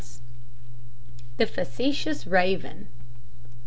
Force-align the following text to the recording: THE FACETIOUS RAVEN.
THE 1.37 1.45
FACETIOUS 1.45 2.25
RAVEN. 2.25 2.87